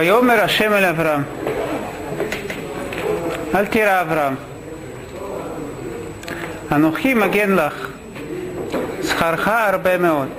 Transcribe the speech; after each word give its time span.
Вайомер 0.00 0.40
Ашем 0.40 0.72
эль 0.72 0.86
Авраам. 0.86 1.26
Альтира 3.52 4.00
Авраам. 4.00 4.38
Анухи 6.70 7.12
маген 7.12 7.54
лах. 7.54 7.74
Схарха 9.02 9.68
арбе 9.68 9.98
меот. 9.98 10.30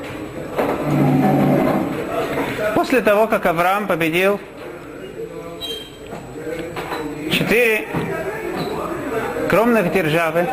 После 2.74 3.02
того, 3.02 3.28
как 3.28 3.46
Авраам 3.46 3.86
победил 3.86 4.40
четыре 7.32 7.88
огромных 9.46 9.94
державы, 9.94 10.48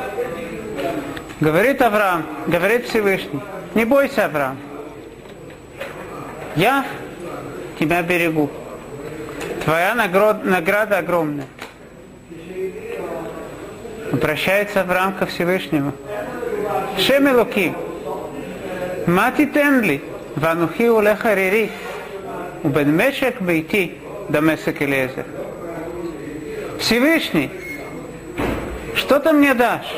говорит 1.41 1.81
Авраам, 1.81 2.27
говорит 2.47 2.87
Всевышний, 2.87 3.41
не 3.75 3.87
бойся, 3.87 4.27
Авраам, 4.27 4.59
я 6.57 6.85
тебя 7.79 8.03
берегу. 8.03 8.51
Твоя 9.69 9.95
награда, 9.95 10.49
награда 10.49 10.97
огромная. 10.97 11.45
Обращается 14.11 14.81
Авраам 14.81 15.13
ко 15.13 15.27
Всевышнему. 15.27 15.93
Шеми 16.97 17.29
Луки, 17.33 17.75
мати 19.07 19.45
тенли, 19.45 20.03
ванухи 20.37 20.89
улеха 20.89 21.35
рири, 21.35 21.71
убен 22.63 22.97
мешек 22.97 23.43
бейти, 23.43 23.99
дамесек 24.31 24.81
Элезер. 24.81 25.27
Всевышний, 26.81 27.51
что 28.95 29.21
ты 29.21 29.35
мне 29.35 29.53
дашь? 29.53 29.93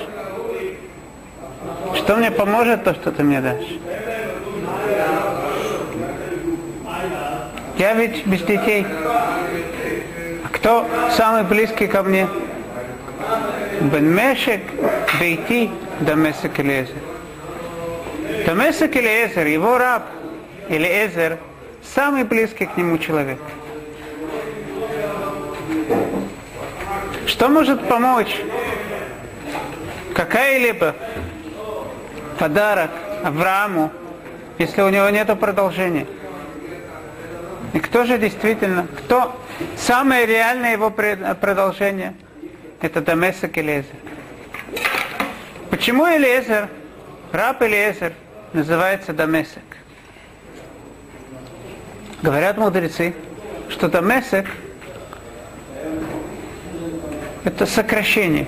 Что 1.94 2.16
мне 2.16 2.32
поможет 2.32 2.82
то, 2.82 2.92
что 2.94 3.12
ты 3.12 3.22
мне 3.22 3.40
дашь? 3.40 3.68
Я 7.78 7.94
ведь 7.94 8.26
без 8.26 8.42
детей. 8.42 8.84
Кто 10.60 10.86
самый 11.16 11.42
близкий 11.44 11.86
ко 11.86 12.02
мне? 12.02 12.28
Бен 13.80 14.14
Мешек 14.14 14.60
Бейти 15.18 15.70
Дамесек 16.00 16.60
Элезер. 16.60 16.96
Дамесек 18.44 18.94
Элезер, 18.94 19.46
его 19.46 19.78
раб, 19.78 20.02
Элезер, 20.68 21.38
самый 21.94 22.24
близкий 22.24 22.66
к 22.66 22.76
нему 22.76 22.98
человек. 22.98 23.38
Что 27.26 27.48
может 27.48 27.88
помочь? 27.88 28.36
Какая-либо 30.14 30.94
подарок 32.38 32.90
Аврааму, 33.24 33.90
если 34.58 34.82
у 34.82 34.90
него 34.90 35.08
нет 35.08 35.26
продолжения? 35.40 36.06
И 37.72 37.78
кто 37.78 38.04
же 38.04 38.18
действительно, 38.18 38.86
кто 38.86 39.40
самое 39.76 40.26
реальное 40.26 40.72
его 40.72 40.90
продолжение? 40.90 42.14
Это 42.80 43.00
Дамесек 43.00 43.56
Элезер. 43.58 43.94
Почему 45.70 46.06
Элезер, 46.06 46.68
раб 47.32 47.62
Элезер, 47.62 48.12
называется 48.52 49.12
Дамесек? 49.12 49.62
Говорят 52.22 52.58
мудрецы, 52.58 53.14
что 53.68 53.88
Дамесек 53.88 54.46
это 57.44 57.66
сокращение. 57.66 58.46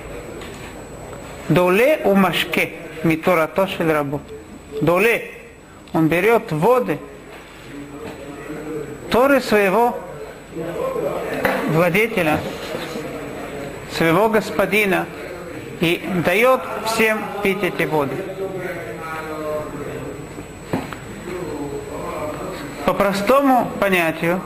Доле 1.49 2.01
у 2.03 2.13
машке 2.13 2.73
митуратошель 3.03 3.77
шель 3.77 3.91
рабу. 3.91 4.21
Доле. 4.81 5.31
Он 5.93 6.07
берет 6.07 6.51
воды 6.51 6.99
Торы 9.13 9.41
своего 9.41 9.95
владетеля, 11.69 12.39
своего 13.91 14.27
господина 14.27 15.05
и 15.81 16.03
дает 16.25 16.61
всем 16.87 17.21
пить 17.43 17.61
эти 17.61 17.83
воды. 17.83 18.15
По 22.87 22.93
простому 22.95 23.69
понятию 23.79 24.41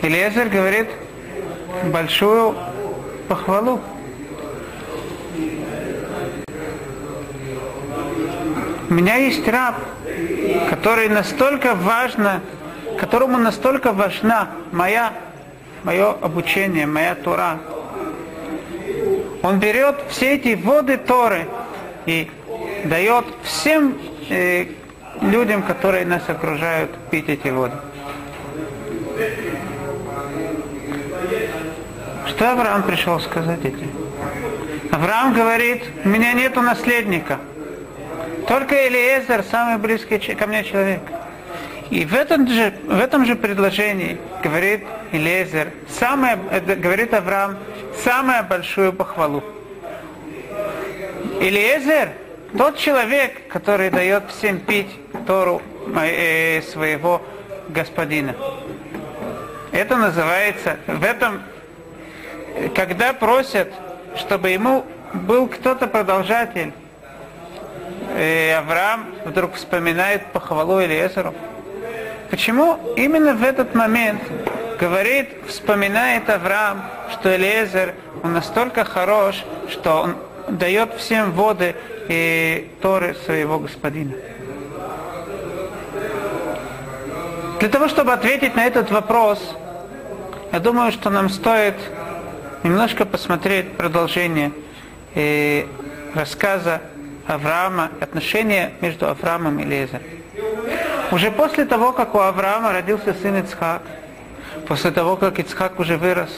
Элиезер 0.00 0.48
говорит 0.48 0.88
большую 1.92 2.54
похвалу. 3.28 3.82
У 8.88 8.94
меня 8.94 9.16
есть 9.16 9.46
раб, 9.46 9.74
который 10.70 11.10
настолько 11.10 11.74
важно 11.74 12.40
которому 13.00 13.38
настолько 13.38 13.92
важна 13.92 14.50
моя, 14.72 15.14
мое 15.84 16.10
обучение, 16.10 16.86
моя 16.86 17.14
Тора. 17.14 17.58
Он 19.42 19.58
берет 19.58 19.96
все 20.10 20.34
эти 20.34 20.54
воды 20.54 20.98
Торы 20.98 21.48
и 22.04 22.30
дает 22.84 23.24
всем 23.42 23.96
э, 24.28 24.66
людям, 25.22 25.62
которые 25.62 26.04
нас 26.04 26.28
окружают, 26.28 26.90
пить 27.10 27.30
эти 27.30 27.48
воды. 27.48 27.76
Что 32.26 32.52
Авраам 32.52 32.82
пришел 32.82 33.18
сказать 33.18 33.64
этим? 33.64 33.90
Авраам 34.92 35.32
говорит, 35.32 35.84
у 36.04 36.08
меня 36.08 36.34
нету 36.34 36.60
наследника. 36.60 37.38
Только 38.46 38.88
Элиезер, 38.88 39.42
самый 39.50 39.78
близкий 39.78 40.18
ко 40.34 40.46
мне 40.46 40.64
человек. 40.64 41.00
И 41.90 42.04
в 42.04 42.14
этом 42.14 42.46
же, 42.46 42.72
в 42.86 42.98
этом 42.98 43.26
же 43.26 43.34
предложении 43.34 44.18
говорит 44.44 44.84
Илезер, 45.10 45.72
самое, 45.88 46.36
говорит 46.36 47.12
Авраам, 47.12 47.58
самую 48.04 48.44
большую 48.44 48.92
похвалу. 48.92 49.42
Илезер, 51.40 52.10
тот 52.56 52.78
человек, 52.78 53.48
который 53.48 53.90
дает 53.90 54.30
всем 54.30 54.60
пить 54.60 54.90
Тору 55.26 55.62
э, 55.96 56.62
своего 56.62 57.22
господина. 57.68 58.36
Это 59.72 59.96
называется, 59.96 60.76
в 60.86 61.02
этом, 61.02 61.42
когда 62.74 63.12
просят, 63.12 63.72
чтобы 64.16 64.50
ему 64.50 64.84
был 65.12 65.48
кто-то 65.48 65.88
продолжатель, 65.88 66.72
э, 68.16 68.54
Авраам 68.54 69.06
вдруг 69.24 69.54
вспоминает 69.54 70.26
похвалу 70.26 70.80
Илиезеру. 70.80 71.34
Почему 72.30 72.78
именно 72.96 73.34
в 73.34 73.42
этот 73.42 73.74
момент 73.74 74.22
говорит, 74.78 75.28
вспоминает 75.46 76.30
Авраам, 76.30 76.82
что 77.12 77.34
Элиезер, 77.34 77.94
он 78.22 78.32
настолько 78.32 78.84
хорош, 78.84 79.44
что 79.68 80.02
он 80.02 80.16
дает 80.48 80.94
всем 80.94 81.32
воды 81.32 81.74
и 82.08 82.70
Торы 82.80 83.16
своего 83.26 83.58
господина. 83.58 84.14
Для 87.58 87.68
того, 87.68 87.88
чтобы 87.88 88.12
ответить 88.12 88.54
на 88.54 88.64
этот 88.64 88.90
вопрос, 88.90 89.54
я 90.52 90.60
думаю, 90.60 90.92
что 90.92 91.10
нам 91.10 91.28
стоит 91.28 91.74
немножко 92.62 93.04
посмотреть 93.04 93.72
продолжение 93.72 94.52
э, 95.14 95.66
рассказа 96.14 96.80
Авраама, 97.26 97.90
отношения 98.00 98.72
между 98.80 99.08
Авраамом 99.08 99.58
и 99.60 99.64
Лезером. 99.64 100.02
Уже 101.10 101.32
после 101.32 101.64
того, 101.64 101.92
как 101.92 102.14
у 102.14 102.18
Авраама 102.20 102.72
родился 102.72 103.14
сын 103.14 103.40
Ицхак, 103.40 103.82
после 104.68 104.92
того, 104.92 105.16
как 105.16 105.40
Ицхак 105.40 105.80
уже 105.80 105.96
вырос, 105.96 106.30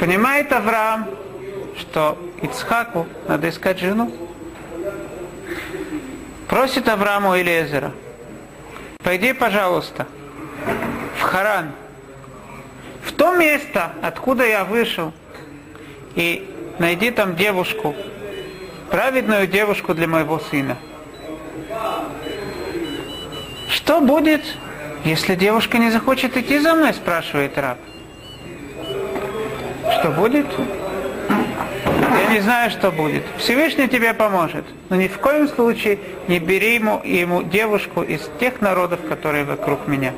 понимает 0.00 0.52
Авраам, 0.52 1.08
что 1.78 2.18
Ицхаку 2.42 3.06
надо 3.28 3.48
искать 3.48 3.78
жену. 3.78 4.10
Просит 6.48 6.88
Аврааму 6.88 7.38
Элезера, 7.38 7.92
пойди, 9.04 9.32
пожалуйста, 9.32 10.08
в 11.16 11.22
Харан, 11.22 11.70
в 13.04 13.12
то 13.12 13.36
место, 13.36 13.92
откуда 14.02 14.44
я 14.44 14.64
вышел, 14.64 15.12
и 16.16 16.48
найди 16.80 17.12
там 17.12 17.36
девушку, 17.36 17.94
праведную 18.90 19.46
девушку 19.46 19.94
для 19.94 20.08
моего 20.08 20.40
сына. 20.40 20.76
Что 23.70 24.00
будет, 24.00 24.42
если 25.04 25.36
девушка 25.36 25.78
не 25.78 25.90
захочет 25.90 26.36
идти 26.36 26.58
за 26.58 26.74
мной, 26.74 26.92
спрашивает 26.92 27.56
раб. 27.56 27.78
Что 29.98 30.10
будет? 30.10 30.46
Я 31.28 32.32
не 32.32 32.40
знаю, 32.40 32.70
что 32.70 32.90
будет. 32.90 33.22
Всевышний 33.38 33.86
тебе 33.86 34.12
поможет. 34.12 34.64
Но 34.88 34.96
ни 34.96 35.06
в 35.06 35.18
коем 35.18 35.48
случае 35.48 36.00
не 36.26 36.40
бери 36.40 36.74
ему, 36.74 37.00
ему 37.04 37.44
девушку 37.44 38.02
из 38.02 38.28
тех 38.40 38.60
народов, 38.60 39.00
которые 39.08 39.44
вокруг 39.44 39.86
меня. 39.86 40.14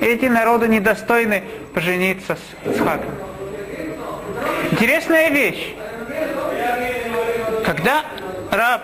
Эти 0.00 0.26
народы 0.26 0.66
недостойны 0.66 1.42
пожениться 1.74 2.36
с, 2.64 2.76
с 2.76 2.78
Хаком. 2.78 3.14
Интересная 4.70 5.28
вещь. 5.28 5.74
Когда 7.64 8.04
раб, 8.50 8.82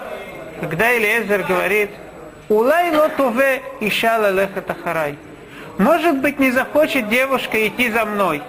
когда 0.61 0.97
Элиезер 0.97 1.45
говорит, 1.45 1.91
Улай 2.53 2.95
лотове 2.95 3.63
иша 3.81 4.19
лелехет 4.19 4.69
ахарай. 4.69 5.17
может 5.79 6.19
быть, 6.19 6.39
не 6.39 6.51
захочет 6.51 7.09
девушка 7.09 7.67
идти 7.67 7.91
за 7.91 8.05
мной. 8.05 8.43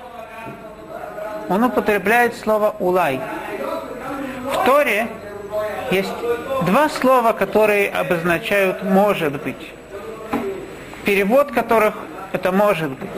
Он 1.47 1.63
употребляет 1.63 2.35
слово 2.35 2.75
улай. 2.79 3.21
В 4.51 4.65
Торе 4.65 5.07
есть 5.89 6.11
два 6.65 6.89
слова, 6.89 7.31
которые 7.31 7.89
обозначают 7.91 8.83
«может 8.83 9.41
быть». 9.41 9.71
Перевод 11.05 11.53
которых 11.53 11.95
это 12.33 12.51
«может 12.51 12.89
быть». 12.89 13.09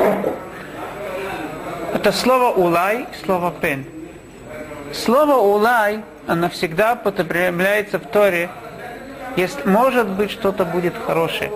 Это 1.95 2.11
слово 2.11 2.49
«улай» 2.53 3.07
слово 3.25 3.51
«пен». 3.59 3.85
Слово 4.93 5.33
«улай» 5.33 6.03
оно 6.27 6.47
всегда 6.49 6.93
употребляется 6.93 7.97
в 7.97 8.05
Торе, 8.05 8.49
если 9.35 9.67
может 9.67 10.07
быть 10.07 10.31
что-то 10.31 10.65
будет 10.65 10.93
хорошее. 11.05 11.51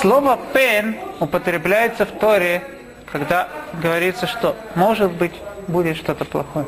Слово 0.00 0.38
«пен» 0.52 0.96
употребляется 1.18 2.06
в 2.06 2.12
Торе, 2.12 2.62
когда 3.12 3.48
говорится, 3.82 4.26
что 4.26 4.56
может 4.74 5.12
быть 5.12 5.34
будет 5.68 5.96
что-то 5.96 6.24
плохое. 6.24 6.66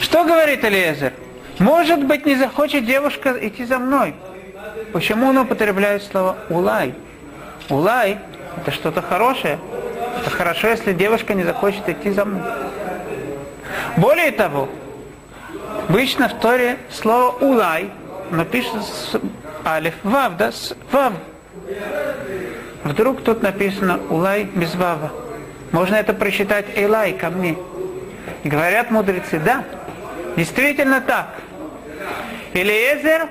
Что 0.00 0.24
говорит 0.24 0.64
Элиезер? 0.64 1.12
Может 1.58 2.04
быть, 2.04 2.26
не 2.26 2.36
захочет 2.36 2.84
девушка 2.84 3.34
идти 3.40 3.64
за 3.64 3.78
мной. 3.78 4.14
Почему 4.92 5.28
он 5.28 5.38
употребляет 5.38 6.02
слово 6.02 6.36
«улай»? 6.48 6.94
«Улай»– 7.68 8.18
это 8.56 8.70
что-то 8.70 9.02
хорошее. 9.02 9.58
Это 10.20 10.30
хорошо, 10.30 10.68
если 10.68 10.92
девушка 10.92 11.34
не 11.34 11.44
захочет 11.44 11.88
идти 11.88 12.10
за 12.10 12.24
мной. 12.24 12.42
Более 13.96 14.30
того, 14.32 14.68
обычно 15.88 16.28
в 16.28 16.34
Торе 16.40 16.78
слово 16.90 17.30
«улай» 17.40 17.90
написано 18.36 18.82
с 18.82 19.20
алиф 19.64 19.94
вав, 20.02 20.36
да, 20.36 20.52
с 20.52 20.74
вав. 20.90 21.12
Вдруг 22.84 23.22
тут 23.22 23.42
написано 23.42 23.98
«улай» 24.10 24.44
без 24.44 24.74
вава. 24.74 25.10
Можно 25.72 25.96
это 25.96 26.12
прочитать 26.12 26.66
«элай» 26.76 27.14
ко 27.14 27.30
мне. 27.30 27.56
И 28.42 28.48
говорят 28.48 28.90
мудрецы, 28.90 29.38
да, 29.38 29.64
действительно 30.36 31.00
так. 31.00 31.28
Элиезер 32.52 33.28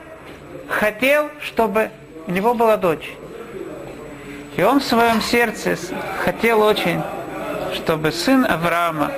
хотел, 0.68 1.30
чтобы 1.40 1.92
у 2.28 2.32
него 2.32 2.54
была 2.54 2.78
дочь. 2.78 3.12
И 4.58 4.64
он 4.64 4.80
в 4.80 4.84
своем 4.84 5.22
сердце 5.22 5.78
хотел 6.24 6.62
очень, 6.62 7.02
чтобы 7.74 8.12
сын 8.12 8.46
Авраама 8.46 9.12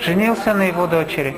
женился 0.00 0.54
на 0.54 0.62
его 0.62 0.86
дочери. 0.86 1.34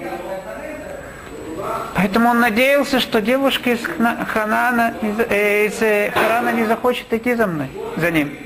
Поэтому 2.03 2.31
он 2.31 2.41
надеялся, 2.41 2.99
что 2.99 3.21
девушка 3.21 3.71
из 3.71 3.79
Ханана, 3.87 4.93
из, 5.03 5.21
из 5.21 6.13
Харана 6.13 6.49
не 6.49 6.65
захочет 6.65 7.13
идти 7.13 7.33
за 7.35 7.47
мной, 7.47 7.69
за 7.97 8.11
ним. 8.11 8.37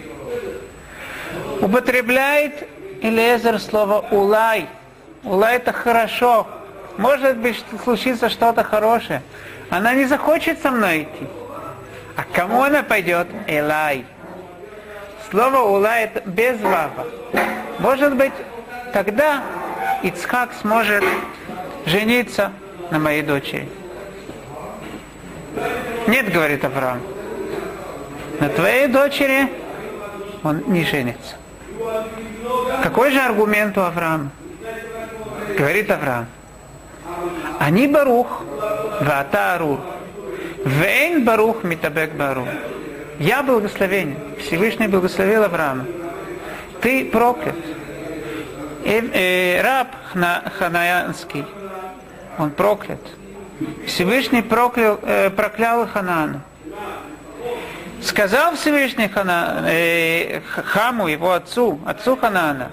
Употребляет 1.63 2.69
Илезер 3.01 3.59
слово 3.59 4.05
«улай». 4.11 4.69
«Улай» 5.25 5.57
это 5.57 5.73
хорошо. 5.73 6.47
Может 6.99 7.39
быть, 7.39 7.65
случится 7.83 8.29
что-то 8.29 8.63
хорошее. 8.63 9.23
Она 9.71 9.95
не 9.95 10.05
захочет 10.05 10.61
со 10.61 10.71
мной 10.71 11.05
идти. 11.05 11.27
А 12.15 12.25
кому 12.31 12.63
она 12.63 12.83
пойдет? 12.83 13.27
Элай. 13.47 14.05
Слово 15.31 15.61
улай 15.61 16.05
это 16.05 16.29
без 16.29 16.61
вава. 16.61 17.07
Может 17.79 18.17
быть, 18.17 18.35
тогда 18.93 19.43
Ицхак 20.03 20.51
сможет 20.61 21.05
жениться 21.87 22.53
на 22.91 22.99
моей 22.99 23.23
дочери. 23.23 23.69
Нет, 26.07 26.33
говорит 26.33 26.65
Авраам. 26.65 27.01
На 28.41 28.49
твоей 28.49 28.87
дочери 28.89 29.49
он 30.43 30.63
не 30.67 30.85
женится. 30.85 31.37
Какой 32.83 33.11
же 33.11 33.21
аргумент 33.21 33.77
у 33.79 33.81
Авраама? 33.81 34.31
Говорит 35.59 35.91
Авраам. 35.91 36.27
Они 37.59 37.89
барух, 37.89 38.45
вата 39.01 39.55
арур. 39.55 39.81
Вейн 40.65 41.25
барух 41.25 41.65
митабек 41.65 42.13
барур. 42.13 42.49
Я 43.19 43.43
благословен. 43.43 44.17
Всевышний 44.39 44.89
благословил 44.89 45.45
Авраама. 45.45 45.87
Ты 46.83 47.07
проклят. 47.07 47.57
И, 48.85 49.11
э, 49.13 49.63
раб 49.63 49.89
Ханаянский, 50.59 51.45
он 52.39 52.51
проклят. 52.51 53.01
Всевышний 53.87 54.43
проклял, 54.43 54.99
э, 55.03 55.31
проклял 55.31 55.87
Ханаану. 55.87 56.41
Сказал 58.03 58.55
Всевышний 58.55 59.09
Хана, 59.09 59.65
э, 59.67 60.41
Хаму, 60.41 61.09
его 61.09 61.33
отцу, 61.33 61.81
отцу 61.87 62.17
Ханаана, 62.17 62.71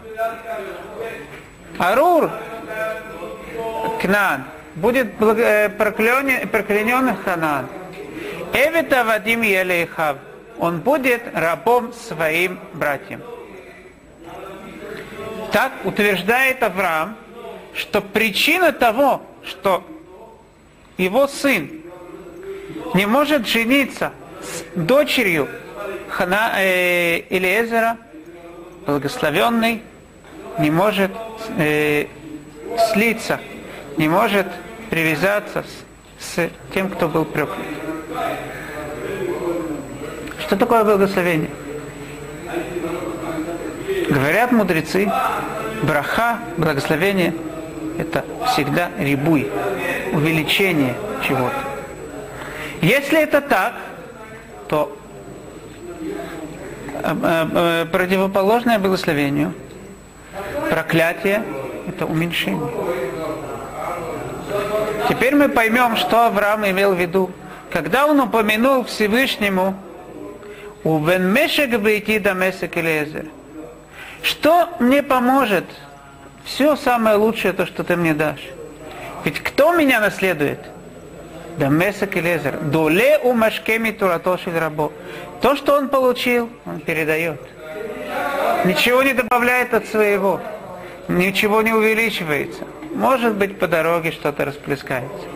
Арур, 1.77 2.29
Кнан, 4.01 4.43
будет 4.75 5.07
э, 5.21 5.69
проклянен, 5.69 6.47
проклянен 6.49 7.15
Ханан. 7.23 7.67
Эвита 8.53 9.03
Вадим 9.03 9.41
Елейхав, 9.41 10.17
он 10.59 10.79
будет 10.79 11.21
рабом 11.33 11.93
своим 11.93 12.59
братьям. 12.73 13.21
Так 15.51 15.71
утверждает 15.83 16.61
Авраам, 16.61 17.15
что 17.73 18.01
причина 18.01 18.71
того, 18.71 19.21
что 19.45 19.83
его 20.97 21.27
сын 21.27 21.69
не 22.93 23.05
может 23.05 23.47
жениться 23.47 24.11
с 24.41 24.63
дочерью 24.75 25.47
Хана, 26.09 26.53
э, 26.57 27.19
Илиезера, 27.29 27.97
благословенный, 28.85 29.81
не 30.59 30.69
может 30.69 31.11
э, 31.57 32.05
слиться, 32.91 33.39
не 33.97 34.07
может 34.07 34.45
привязаться 34.89 35.63
с, 36.19 36.35
с 36.35 36.49
тем, 36.73 36.89
кто 36.89 37.07
был 37.07 37.25
проклят. 37.25 37.65
Что 40.39 40.55
такое 40.55 40.83
благословение? 40.83 41.49
Говорят 44.09 44.51
мудрецы, 44.51 45.11
браха, 45.81 46.39
благословение, 46.57 47.33
это 47.97 48.25
всегда 48.47 48.89
рибуй, 48.97 49.49
увеличение 50.11 50.95
чего-то. 51.27 51.55
Если 52.81 53.21
это 53.21 53.41
так, 53.41 53.73
то 54.67 54.97
э, 57.01 57.15
э, 57.23 57.47
э, 57.53 57.85
противоположное 57.91 58.79
благословению, 58.79 59.53
проклятие, 60.69 61.43
это 61.87 62.05
уменьшение. 62.05 62.69
Теперь 65.09 65.35
мы 65.35 65.49
поймем, 65.49 65.95
что 65.95 66.25
Авраам 66.25 66.67
имел 66.69 66.93
в 66.93 66.99
виду, 66.99 67.31
когда 67.71 68.05
он 68.05 68.19
упомянул 68.19 68.83
Всевышнему 68.85 69.75
«Увен 70.83 71.31
мешек 71.31 71.79
бейти 71.79 72.19
до 72.19 72.33
месек 72.33 72.77
Элезер». 72.77 73.25
Что 74.21 74.69
мне 74.79 75.03
поможет? 75.03 75.65
Все 76.45 76.75
самое 76.75 77.15
лучшее, 77.15 77.53
то, 77.53 77.65
что 77.65 77.83
ты 77.83 77.95
мне 77.95 78.13
дашь. 78.13 78.49
Ведь 79.23 79.39
кто 79.39 79.73
меня 79.73 79.99
наследует? 79.99 80.59
Да 81.57 81.69
Месак 81.69 82.17
Элезер. 82.17 82.57
Доле 82.59 83.19
у 83.23 83.33
Машкеми 83.33 83.91
Туратошель 83.91 84.57
Рабо. 84.57 84.91
То, 85.41 85.55
что 85.55 85.75
он 85.77 85.89
получил, 85.89 86.49
он 86.65 86.79
передает. 86.79 87.39
Ничего 88.65 89.03
не 89.03 89.13
добавляет 89.13 89.73
от 89.73 89.87
своего. 89.87 90.41
Ничего 91.07 91.61
не 91.61 91.71
увеличивается. 91.71 92.63
Может 92.93 93.35
быть, 93.35 93.59
по 93.59 93.67
дороге 93.67 94.11
что-то 94.11 94.45
расплескается. 94.45 95.27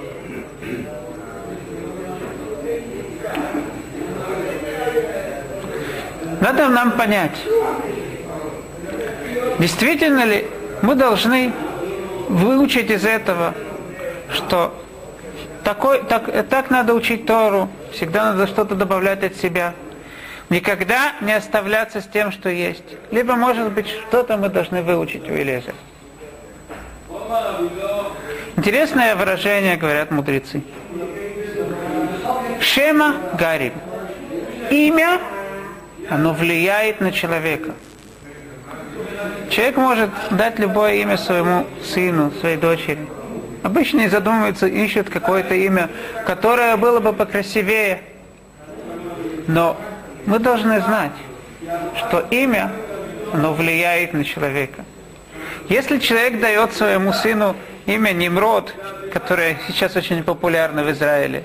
Надо 6.39 6.69
нам 6.69 6.91
понять, 6.91 7.35
действительно 9.57 10.23
ли 10.23 10.47
мы 10.81 10.95
должны 10.95 11.53
выучить 12.29 12.89
из 12.89 13.05
этого, 13.05 13.53
что 14.33 14.73
такой, 15.63 16.03
так, 16.03 16.47
так 16.49 16.69
надо 16.69 16.93
учить 16.93 17.25
Тору, 17.25 17.69
всегда 17.91 18.31
надо 18.31 18.47
что-то 18.47 18.75
добавлять 18.75 19.23
от 19.23 19.35
себя. 19.35 19.73
Никогда 20.49 21.13
не 21.21 21.33
оставляться 21.33 21.99
с 21.99 22.05
тем, 22.05 22.31
что 22.31 22.49
есть. 22.49 22.83
Либо, 23.11 23.35
может 23.35 23.71
быть, 23.73 23.87
что-то 23.87 24.37
мы 24.37 24.47
должны 24.47 24.81
выучить 24.81 25.29
у 25.29 25.33
Елезера. 25.33 25.75
Интересное 28.55 29.15
выражение, 29.15 29.75
говорят 29.75 30.11
мудрецы. 30.11 30.61
Шема 32.61 33.15
Гариб. 33.37 33.73
Имя, 34.69 35.19
оно 36.09 36.33
влияет 36.33 37.01
на 37.01 37.11
человека. 37.11 37.73
Человек 39.49 39.77
может 39.77 40.09
дать 40.31 40.59
любое 40.59 40.95
имя 40.95 41.17
своему 41.17 41.65
сыну, 41.83 42.31
своей 42.39 42.57
дочери. 42.57 43.07
Обычно 43.63 43.99
не 43.99 44.09
задумываются, 44.09 44.67
ищут 44.67 45.09
какое-то 45.09 45.55
имя, 45.55 45.89
которое 46.25 46.77
было 46.77 46.99
бы 46.99 47.13
покрасивее. 47.13 48.01
Но 49.47 49.77
мы 50.25 50.39
должны 50.39 50.81
знать, 50.81 51.13
что 51.95 52.25
имя, 52.29 52.71
оно 53.33 53.53
влияет 53.53 54.13
на 54.13 54.23
человека. 54.23 54.83
Если 55.69 55.99
человек 55.99 56.39
дает 56.39 56.73
своему 56.73 57.13
сыну 57.13 57.55
имя 57.85 58.11
Немрод, 58.11 58.73
которое 59.13 59.57
сейчас 59.67 59.95
очень 59.95 60.23
популярно 60.23 60.83
в 60.83 60.91
Израиле, 60.91 61.43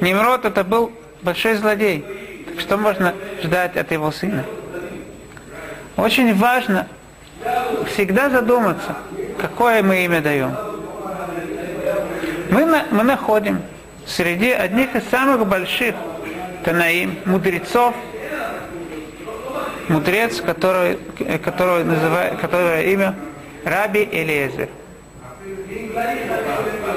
Немрод 0.00 0.44
это 0.44 0.64
был 0.64 0.92
большой 1.22 1.54
злодей. 1.54 2.04
Так 2.46 2.60
что 2.60 2.76
можно 2.76 3.14
ждать 3.42 3.76
от 3.76 3.90
его 3.90 4.10
сына? 4.10 4.44
Очень 5.96 6.34
важно 6.34 6.86
всегда 7.92 8.30
задуматься, 8.30 8.96
какое 9.40 9.82
мы 9.82 10.04
имя 10.04 10.20
даем. 10.20 10.56
Мы, 12.50 12.64
на, 12.64 12.86
мы 12.90 13.02
находим 13.02 13.60
среди 14.06 14.50
одних 14.52 14.94
из 14.94 15.04
самых 15.08 15.46
больших 15.46 15.94
Танаим, 16.64 17.18
мудрецов, 17.24 17.94
мудрец, 19.88 20.40
который, 20.40 20.98
который 21.44 21.84
называет, 21.84 22.38
которое 22.38 22.82
имя 22.92 23.14
Раби 23.64 24.08
Элиезер. 24.10 24.68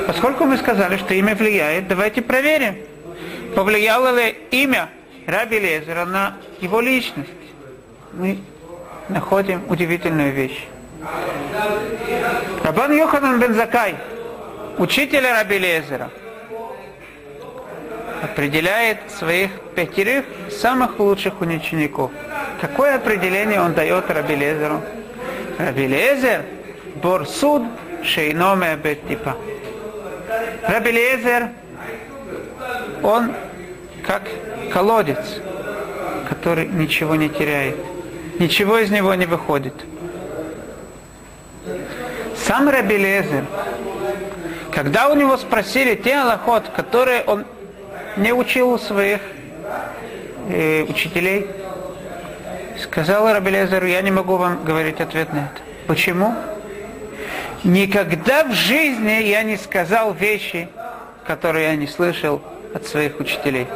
Поскольку 0.08 0.46
мы 0.46 0.58
сказали, 0.58 0.98
что 0.98 1.14
имя 1.14 1.36
влияет, 1.36 1.88
давайте 1.88 2.22
проверим, 2.22 2.78
повлияло 3.56 4.16
ли 4.16 4.36
имя 4.52 4.90
Раби 5.26 5.58
Элиезера 5.58 6.06
на 6.06 6.38
его 6.62 6.82
личность. 6.82 7.30
Мы 8.14 8.40
находим 9.10 9.64
удивительную 9.68 10.32
вещь. 10.32 10.68
Рабан 12.64 12.96
Йоханан 12.96 13.40
бен 13.40 13.54
Закай, 13.54 13.96
учитель 14.78 15.26
Раби 15.26 15.58
Элиезера, 15.58 16.10
определяет 18.22 19.00
своих 19.10 19.52
пятерых 19.76 20.26
самых 20.52 21.00
лучших 21.00 21.42
учеников. 21.42 22.12
Какое 22.62 22.96
определение 22.96 23.62
он 23.62 23.74
дает 23.74 24.10
Раби 24.10 24.36
Лезеру? 24.36 24.82
Раби 25.58 25.88
Лезер– 25.88 26.44
борсуд 27.02 27.64
шейноме 28.04 28.76
беттипа. 28.76 29.36
Раби 30.64 30.92
Лезер, 30.92 31.50
он 33.04 33.34
как 34.06 34.24
колодец, 34.72 35.40
который 36.28 36.68
ничего 36.68 37.16
не 37.16 37.30
теряет. 37.30 37.78
Ничего 38.40 38.78
из 38.78 38.90
него 38.90 39.14
не 39.16 39.26
выходит. 39.26 39.74
Сам 42.38 42.70
Раби 42.70 42.96
Лезер, 42.96 43.46
когда 44.72 45.10
у 45.10 45.16
него 45.16 45.36
спросили 45.36 45.96
те 45.96 46.16
аллахот, 46.16 46.70
которые 46.70 47.22
он 47.24 47.46
не 48.16 48.32
учил 48.32 48.72
у 48.72 48.78
своих 48.78 49.20
э, 50.50 50.84
учителей. 50.84 51.48
Сказал 52.82 53.32
Рабелезеру, 53.32 53.86
я 53.86 54.02
не 54.02 54.12
могу 54.12 54.38
вам 54.38 54.64
говорить 54.64 55.02
ответ 55.02 55.34
на 55.34 55.40
это. 55.40 55.62
Почему? 55.86 56.34
Никогда 57.66 58.46
в 58.46 58.54
жизни 58.54 59.22
я 59.24 59.44
не 59.44 59.58
сказал 59.58 60.14
вещи, 60.14 60.70
которые 61.28 61.66
я 61.66 61.76
не 61.76 61.88
слышал 61.88 62.42
от 62.74 62.88
своих 62.88 63.20
учителей. 63.20 63.68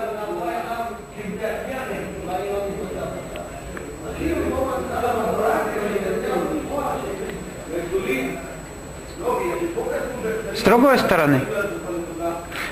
С 10.63 10.65
другой 10.65 10.97
стороны, 10.97 11.41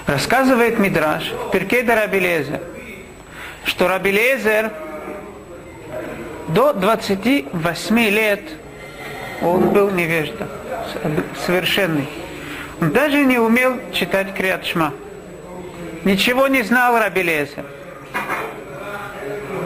Рассказывает 0.08 0.80
Мидраш 0.80 1.30
в 1.30 1.52
Перкеда 1.52 1.94
Рабелезер, 1.94 2.62
что 3.66 3.90
Рабелезер 3.90 4.72
до 6.48 6.72
28 6.72 8.00
лет 8.10 8.40
он 9.42 9.72
был 9.72 9.90
невежда, 9.92 10.48
совершенный. 11.46 12.08
Он 12.80 12.92
даже 12.92 13.26
не 13.26 13.40
умел 13.40 13.78
читать 13.92 14.34
Криат 14.36 14.66
Шма. 14.66 14.94
Ничего 16.06 16.48
не 16.48 16.64
знал 16.64 16.98
Рабелезер. 16.98 17.66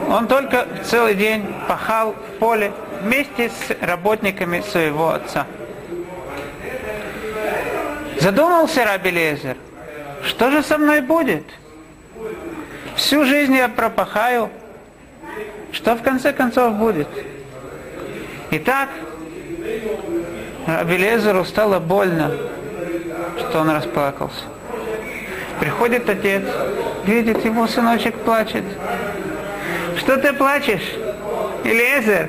Он 0.08 0.26
только 0.26 0.66
целый 0.84 1.14
день 1.14 1.44
пахал 1.68 2.12
в 2.12 2.38
поле 2.40 2.72
вместе 3.02 3.50
с 3.50 3.76
работниками 3.80 4.62
своего 4.62 5.10
отца. 5.10 5.46
Задумался 8.26 8.84
Рабелезер, 8.84 9.56
что 10.24 10.50
же 10.50 10.64
со 10.64 10.78
мной 10.78 11.00
будет? 11.00 11.44
Всю 12.96 13.24
жизнь 13.24 13.54
я 13.54 13.68
пропахаю. 13.68 14.50
Что 15.70 15.94
в 15.94 16.02
конце 16.02 16.32
концов 16.32 16.74
будет? 16.74 17.06
Итак, 18.50 18.88
Абелезеру 20.66 21.44
стало 21.44 21.78
больно, 21.78 22.32
что 23.38 23.60
он 23.60 23.70
расплакался. 23.70 24.42
Приходит 25.60 26.08
отец, 26.08 26.42
видит, 27.04 27.44
его 27.44 27.68
сыночек 27.68 28.16
плачет. 28.16 28.64
Что 29.98 30.16
ты 30.16 30.32
плачешь? 30.32 30.96
Элезер? 31.62 32.28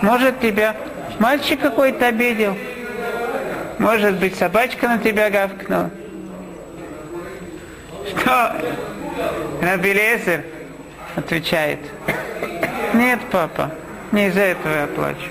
Может, 0.00 0.38
тебя 0.38 0.76
мальчик 1.18 1.58
какой-то 1.58 2.06
обидел? 2.06 2.56
Может 3.80 4.16
быть, 4.16 4.36
собачка 4.36 4.88
на 4.88 4.98
тебя 4.98 5.30
гавкнула? 5.30 5.88
Что? 8.10 8.54
Рабелезер 9.62 10.44
отвечает, 11.16 11.78
нет, 12.92 13.20
папа, 13.32 13.70
не 14.12 14.26
из-за 14.26 14.40
этого 14.40 14.72
я 14.74 14.86
плачу. 14.86 15.30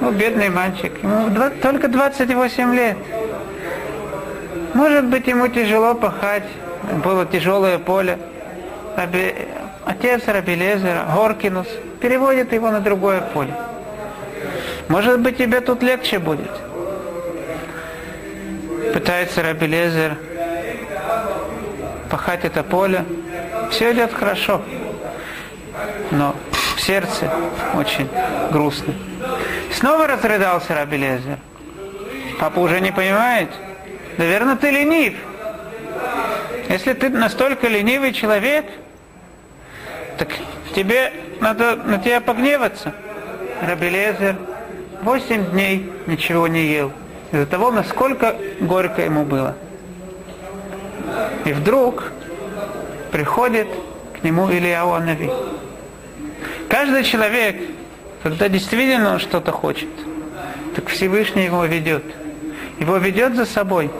Ну, 0.00 0.10
бедный 0.10 0.48
мальчик, 0.48 0.92
ему 1.04 1.28
20, 1.28 1.60
только 1.60 1.86
28 1.86 2.74
лет. 2.74 2.96
Может 4.74 5.04
быть, 5.04 5.28
ему 5.28 5.46
тяжело 5.46 5.94
пахать, 5.94 6.48
было 7.04 7.26
тяжелое 7.26 7.78
поле. 7.78 8.18
Раби, 8.96 9.34
отец 9.84 10.26
Рабелезера, 10.26 11.06
Горкинус, 11.14 11.68
переводит 12.00 12.52
его 12.52 12.72
на 12.72 12.80
другое 12.80 13.20
поле. 13.20 13.54
Может 14.88 15.20
быть, 15.20 15.38
тебе 15.38 15.60
тут 15.60 15.84
легче 15.84 16.18
будет. 16.18 16.50
Пытается 19.06 19.40
Рабелезер 19.44 20.18
пахать 22.10 22.44
это 22.44 22.64
поле. 22.64 23.04
Все 23.70 23.92
идет 23.92 24.12
хорошо. 24.12 24.62
Но 26.10 26.34
в 26.74 26.80
сердце 26.80 27.30
очень 27.76 28.10
грустно. 28.50 28.94
Снова 29.72 30.08
разрыдался 30.08 30.74
Раби 30.74 30.96
Лезер. 30.96 31.38
Папа 32.40 32.58
уже 32.58 32.80
не 32.80 32.90
понимает. 32.90 33.48
Наверное, 34.18 34.56
ты 34.56 34.70
ленив. 34.72 35.14
Если 36.68 36.92
ты 36.92 37.08
настолько 37.08 37.68
ленивый 37.68 38.12
человек, 38.12 38.66
так 40.18 40.30
тебе 40.74 41.12
надо 41.40 41.76
на 41.76 41.98
тебя 41.98 42.20
погневаться. 42.20 42.92
Раби 43.62 43.88
Лезер 43.88 44.34
8 45.02 45.52
дней 45.52 45.92
ничего 46.08 46.48
не 46.48 46.64
ел. 46.64 46.92
Из-за 47.32 47.46
того, 47.46 47.70
насколько 47.70 48.36
горько 48.60 49.02
ему 49.02 49.24
было. 49.24 49.56
И 51.44 51.52
вдруг 51.52 52.12
приходит 53.10 53.68
к 54.18 54.24
нему 54.24 54.50
Ильяу 54.50 54.92
Анави. 54.92 55.30
Каждый 56.68 57.04
человек, 57.04 57.56
когда 58.22 58.48
действительно 58.48 59.14
он 59.14 59.18
что-то 59.18 59.52
хочет, 59.52 59.88
так 60.74 60.88
Всевышний 60.88 61.44
его 61.44 61.64
ведет. 61.64 62.04
Его 62.78 62.96
ведет 62.98 63.36
за 63.36 63.46
собой. 63.46 63.90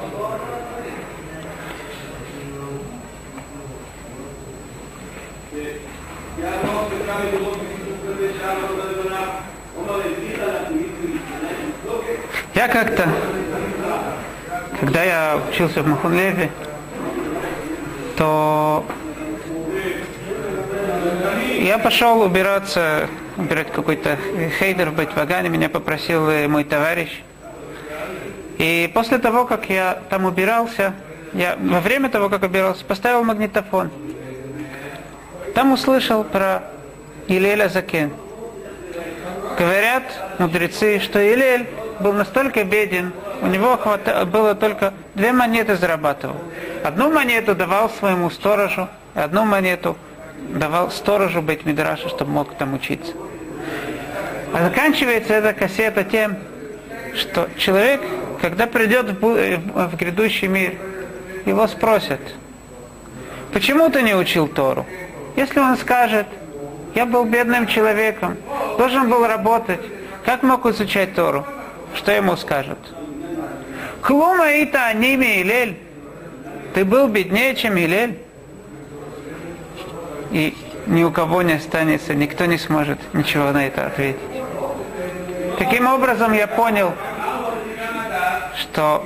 Я 12.66 12.72
как-то, 12.72 13.08
когда 14.80 15.04
я 15.04 15.38
учился 15.48 15.84
в 15.84 15.86
Махунлеве, 15.86 16.50
то 18.16 18.84
я 21.60 21.78
пошел 21.78 22.22
убираться, 22.22 23.06
убирать 23.36 23.70
какой-то 23.70 24.18
хейдер 24.58 24.90
в 24.90 24.94
Байтвагане, 24.94 25.48
меня 25.48 25.68
попросил 25.68 26.28
мой 26.48 26.64
товарищ. 26.64 27.22
И 28.58 28.90
после 28.92 29.18
того, 29.18 29.44
как 29.44 29.70
я 29.70 30.00
там 30.10 30.24
убирался, 30.24 30.92
я 31.34 31.56
во 31.60 31.78
время 31.78 32.08
того, 32.08 32.28
как 32.28 32.42
убирался, 32.42 32.84
поставил 32.84 33.22
магнитофон. 33.22 33.92
Там 35.54 35.70
услышал 35.70 36.24
про 36.24 36.64
Илеля 37.28 37.68
Закен. 37.68 38.10
Говорят 39.56 40.02
мудрецы, 40.40 40.98
что 40.98 41.20
Илель 41.20 41.68
был 42.00 42.12
настолько 42.12 42.64
беден, 42.64 43.12
у 43.42 43.46
него 43.46 43.76
хватало, 43.76 44.24
было 44.24 44.54
только 44.54 44.92
две 45.14 45.32
монеты 45.32 45.76
зарабатывал. 45.76 46.36
Одну 46.84 47.10
монету 47.10 47.54
давал 47.54 47.90
своему 47.90 48.30
сторожу, 48.30 48.88
одну 49.14 49.44
монету 49.44 49.96
давал 50.50 50.90
сторожу 50.90 51.42
быть 51.42 51.64
Мидраша, 51.64 52.08
чтобы 52.08 52.30
мог 52.30 52.54
там 52.54 52.74
учиться. 52.74 53.12
А 54.52 54.62
заканчивается 54.62 55.34
эта 55.34 55.52
кассета 55.52 56.04
тем, 56.04 56.36
что 57.14 57.48
человек, 57.56 58.00
когда 58.40 58.66
придет 58.66 59.20
в, 59.20 59.20
в 59.20 59.96
грядущий 59.96 60.48
мир, 60.48 60.74
его 61.44 61.66
спросят, 61.66 62.20
почему 63.52 63.90
ты 63.90 64.02
не 64.02 64.14
учил 64.14 64.48
Тору? 64.48 64.86
Если 65.36 65.58
он 65.60 65.76
скажет, 65.76 66.26
я 66.94 67.04
был 67.04 67.24
бедным 67.24 67.66
человеком, 67.66 68.36
должен 68.78 69.10
был 69.10 69.26
работать, 69.26 69.80
как 70.24 70.42
мог 70.42 70.66
изучать 70.66 71.14
Тору? 71.14 71.44
Что 71.96 72.12
ему 72.12 72.36
скажут? 72.36 72.78
Клума 74.02 74.52
ита 74.62 74.92
ними 74.92 75.42
Илель. 75.42 75.76
Ты 76.74 76.84
был 76.84 77.08
беднее, 77.08 77.56
чем 77.56 77.76
Илель. 77.78 78.18
И 80.30 80.54
ни 80.86 81.02
у 81.02 81.10
кого 81.10 81.42
не 81.42 81.54
останется, 81.54 82.14
никто 82.14 82.44
не 82.44 82.58
сможет 82.58 82.98
ничего 83.14 83.50
на 83.50 83.66
это 83.66 83.86
ответить. 83.86 84.20
Таким 85.58 85.86
образом 85.86 86.32
я 86.34 86.46
понял, 86.46 86.92
что 88.60 89.04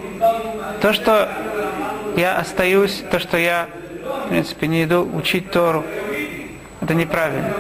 то, 0.83 0.93
что 0.93 1.31
я 2.17 2.39
остаюсь, 2.39 3.05
то, 3.11 3.21
что 3.21 3.39
я, 3.39 3.69
в 4.27 4.29
принципе, 4.29 4.67
не 4.67 4.85
иду 4.85 5.09
учить 5.15 5.51
Тору, 5.53 5.85
это 6.81 6.95
неправильно. 6.95 7.53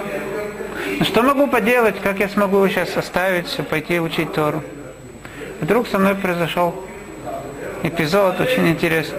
Но 0.99 1.05
что 1.05 1.23
могу 1.23 1.47
поделать, 1.47 2.01
как 2.01 2.19
я 2.19 2.29
смогу 2.29 2.67
сейчас 2.69 2.97
оставить 2.97 3.47
все, 3.47 3.63
пойти 3.63 4.01
учить 4.01 4.33
Тору? 4.33 4.63
Вдруг 5.61 5.87
со 5.89 5.99
мной 5.99 6.15
произошел 6.15 6.75
эпизод 7.83 8.41
очень 8.41 8.69
интересный. 8.69 9.19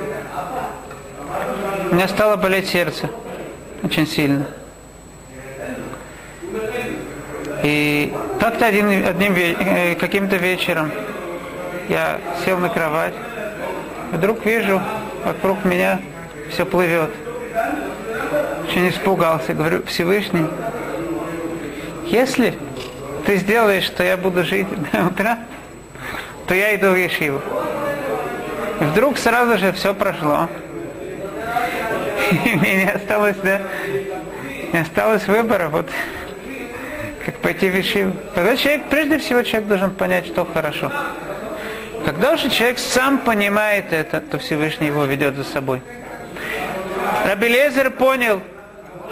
У 1.92 1.96
меня 1.96 2.08
стало 2.08 2.36
болеть 2.36 2.68
сердце 2.68 3.10
очень 3.84 4.08
сильно. 4.08 4.48
И 7.64 8.12
как-то 8.40 8.66
один, 8.66 9.06
одним 9.06 9.36
э, 9.36 9.96
каким-то 9.96 10.38
вечером 10.38 10.92
я 11.90 12.20
сел 12.44 12.58
на 12.58 12.70
кровать, 12.70 13.14
вдруг 14.12 14.44
вижу, 14.44 14.82
вокруг 15.24 15.64
меня 15.64 16.02
все 16.50 16.66
плывет. 16.66 17.12
Очень 18.68 18.90
испугался, 18.90 19.54
говорю, 19.54 19.84
Всевышний, 19.86 20.48
если 22.08 22.56
ты 23.28 23.38
сделаешь, 23.38 23.84
что 23.84 24.04
я 24.04 24.18
буду 24.18 24.44
жить 24.44 24.68
до 24.92 25.06
утра, 25.06 25.38
то 26.51 26.55
я 26.55 26.75
иду 26.75 26.89
в 26.89 26.98
Ешиву. 26.98 27.41
И 28.81 28.84
вдруг 28.84 29.17
сразу 29.17 29.58
же 29.58 29.72
все 29.72 29.93
прошло. 29.93 30.50
И 32.46 32.55
мне 32.55 32.84
не 32.84 32.91
осталось, 32.91 33.38
да, 33.41 33.62
не 34.74 34.79
осталось 34.79 35.25
выбора. 35.27 35.70
Вот 35.70 35.89
как 37.25 37.36
пойти 37.36 37.70
в 37.70 37.79
Ишиву. 37.79 38.13
Когда 38.36 38.58
человек, 38.58 38.84
прежде 38.89 39.17
всего, 39.20 39.43
человек 39.43 39.70
должен 39.70 39.91
понять, 39.91 40.27
что 40.27 40.43
хорошо. 40.43 40.91
Когда 42.03 42.34
уже 42.34 42.50
человек 42.50 42.79
сам 42.79 43.20
понимает 43.20 43.93
это, 43.93 44.20
то 44.20 44.38
Всевышний 44.38 44.88
его 44.88 45.05
ведет 45.05 45.38
за 45.38 45.46
собой. 45.46 45.81
Рабелезер 47.25 47.91
понял, 47.91 48.41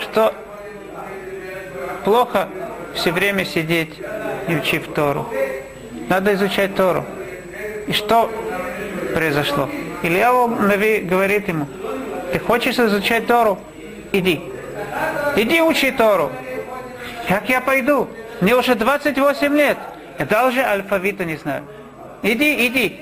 что 0.01 0.33
плохо 2.03 2.49
все 2.95 3.13
время 3.13 3.45
сидеть 3.45 3.93
и 4.49 4.57
учив 4.57 4.93
Тору. 4.93 5.25
Надо 6.09 6.33
изучать 6.33 6.75
Тору. 6.75 7.05
И 7.89 7.93
что 7.93 8.31
произошло? 9.15 9.67
Илья 10.03 10.31
Нави 10.47 10.99
говорит 10.99 11.47
ему, 11.47 11.65
ты 12.31 12.37
хочешь 12.37 12.77
изучать 12.77 13.25
Тору? 13.25 13.57
Иди. 14.11 14.39
Иди 15.35 15.59
учи 15.59 15.89
Тору. 15.91 16.31
Как 17.27 17.49
я 17.49 17.61
пойду? 17.61 18.07
Мне 18.41 18.55
уже 18.55 18.75
28 18.75 19.57
лет. 19.57 19.77
Я 20.19 20.25
даже 20.25 20.61
алфавита 20.61 21.25
не 21.25 21.35
знаю. 21.37 21.63
Иди, 22.21 22.67
иди. 22.67 22.99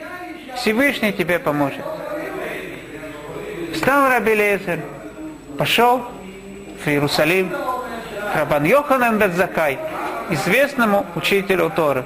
Всевышний 0.56 1.12
тебе 1.12 1.38
поможет. 1.38 1.84
Встал 3.74 4.10
Раби 4.10 4.36
Лезер, 4.36 4.80
пошел 5.58 6.02
в 6.84 6.88
Иерусалим 6.88 7.52
Рабан 8.34 8.64
Йоханан 8.64 9.18
Бетзакай, 9.20 9.78
известному 10.30 11.06
учителю 11.16 11.72
Торы. 11.76 12.06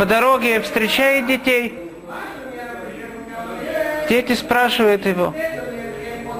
По 0.00 0.06
дороге 0.06 0.62
встречает 0.62 1.26
детей. 1.26 1.78
Дети 4.08 4.32
спрашивают 4.32 5.04
его, 5.04 5.34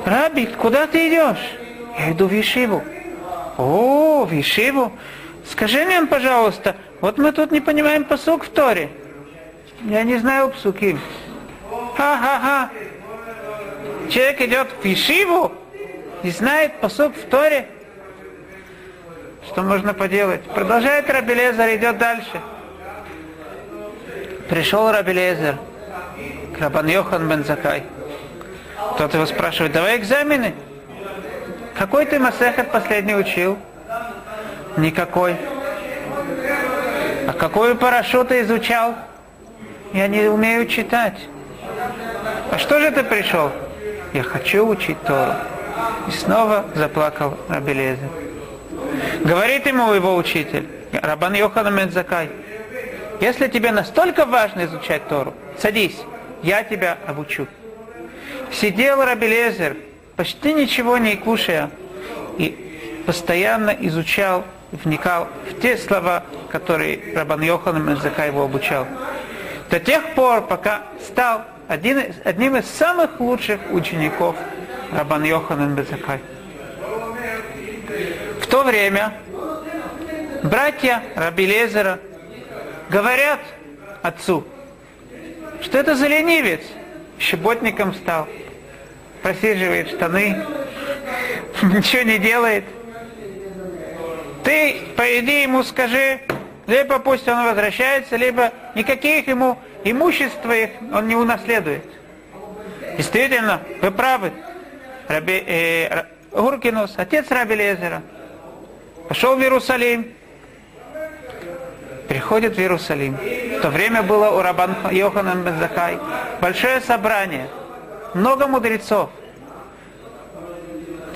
Раби, 0.06 0.46
куда 0.46 0.86
ты 0.86 1.08
идешь? 1.08 1.58
Я 1.98 2.12
иду 2.12 2.26
в 2.26 2.32
Ешиву. 2.32 2.82
О, 3.58 4.24
в 4.24 4.32
Ешиву? 4.32 4.90
Скажи 5.44 5.84
мне, 5.84 6.00
пожалуйста, 6.06 6.74
вот 7.02 7.18
мы 7.18 7.32
тут 7.32 7.52
не 7.52 7.60
понимаем 7.60 8.04
посук 8.04 8.44
в 8.44 8.48
Торе. 8.48 8.88
Я 9.84 10.04
не 10.04 10.16
знаю 10.16 10.48
псуки. 10.52 10.96
Ха-ха-ха. 11.98 12.70
Человек 14.08 14.40
идет 14.40 14.68
в 14.82 14.86
Ешиву 14.86 15.52
и 16.22 16.30
знает 16.30 16.80
посук 16.80 17.14
в 17.14 17.28
Торе. 17.28 17.66
Что 19.48 19.60
можно 19.60 19.92
поделать? 19.92 20.40
Продолжает 20.44 21.10
Рабелезер, 21.10 21.74
идет 21.74 21.98
дальше. 21.98 22.40
Пришел 24.50 24.90
Рабелезер 24.90 25.58
к 26.56 26.60
Рабан 26.60 26.88
Йохан 26.88 27.28
бен 27.28 27.44
Закай. 27.44 27.84
Тот 28.98 29.14
его 29.14 29.24
спрашивает, 29.24 29.70
давай 29.70 29.96
экзамены. 29.96 30.54
Какой 31.78 32.04
ты 32.04 32.18
Масехет 32.18 32.72
последний 32.72 33.14
учил? 33.14 33.56
Никакой. 34.76 35.36
А 37.28 37.32
какую 37.32 37.76
парашу 37.76 38.24
ты 38.24 38.40
изучал? 38.40 38.96
Я 39.92 40.08
не 40.08 40.22
умею 40.22 40.66
читать. 40.66 41.20
А 42.50 42.58
что 42.58 42.80
же 42.80 42.90
ты 42.90 43.04
пришел? 43.04 43.52
Я 44.12 44.24
хочу 44.24 44.66
учить 44.66 45.00
Тору. 45.04 45.32
И 46.08 46.10
снова 46.10 46.64
заплакал 46.74 47.38
Рабелезер. 47.48 48.08
Говорит 49.20 49.66
ему 49.66 49.92
его 49.92 50.16
учитель, 50.16 50.68
Рабан 50.92 51.34
Йохан 51.34 51.72
Медзакай, 51.72 52.30
если 53.20 53.48
тебе 53.48 53.70
настолько 53.70 54.24
важно 54.24 54.64
изучать 54.64 55.06
Тору, 55.08 55.34
садись, 55.58 55.96
я 56.42 56.64
тебя 56.64 56.96
обучу. 57.06 57.46
Сидел 58.52 59.04
Рабелезер, 59.04 59.76
почти 60.16 60.52
ничего 60.54 60.98
не 60.98 61.16
кушая, 61.16 61.70
и 62.38 63.02
постоянно 63.06 63.70
изучал, 63.80 64.44
вникал 64.72 65.28
в 65.48 65.60
те 65.60 65.76
слова, 65.76 66.24
которые 66.50 67.14
Рабан 67.14 67.42
Йохан 67.42 67.84
Мензака 67.84 68.26
его 68.26 68.42
обучал. 68.44 68.86
До 69.70 69.78
тех 69.78 70.14
пор, 70.14 70.42
пока 70.42 70.82
стал 71.06 71.42
один, 71.68 72.02
одним 72.24 72.56
из 72.56 72.66
самых 72.66 73.20
лучших 73.20 73.60
учеников 73.70 74.34
Рабан 74.92 75.24
Йохан 75.24 75.74
Мензакай. 75.74 76.20
В 78.40 78.46
то 78.46 78.64
время 78.64 79.12
братья 80.42 81.02
Раби 81.14 81.46
Лезера 81.46 81.98
говорят 82.90 83.40
отцу, 84.02 84.44
что 85.62 85.78
это 85.78 85.94
за 85.94 86.06
ленивец, 86.08 86.60
щеботником 87.18 87.94
стал– 87.94 88.28
просиживает 89.22 89.88
штаны, 89.90 90.44
ничего 91.62 92.02
не 92.02 92.18
делает. 92.18 92.64
Ты 94.44 94.76
пойди 94.96 95.42
ему 95.42 95.62
скажи, 95.62 96.20
либо 96.66 96.98
пусть 96.98 97.28
он 97.28 97.44
возвращается, 97.44 98.16
либо 98.16 98.52
никаких 98.74 99.28
ему 99.28 99.58
имущества 99.84 100.56
их 100.56 100.70
он 100.92 101.08
не 101.08 101.16
унаследует. 101.16 101.84
Действительно, 102.96 103.60
вы 103.82 103.90
правы. 103.90 104.32
Раби, 105.08 105.42
э, 105.46 106.04
Гуркинус, 106.32 106.94
отец 106.96 107.26
Раби 107.30 107.56
Лезера, 107.56 108.02
пошел 109.08 109.36
в 109.36 109.40
Иерусалим, 109.40 110.12
приходит 112.10 112.56
в 112.56 112.58
Иерусалим. 112.58 113.16
В 113.58 113.60
то 113.62 113.70
время 113.70 114.02
было 114.02 114.30
у 114.30 114.42
Рабан 114.42 114.74
Йохана 114.90 115.36
Бензахай 115.36 115.96
большое 116.40 116.80
собрание– 116.80 117.46
много 118.14 118.48
мудрецов. 118.48 119.10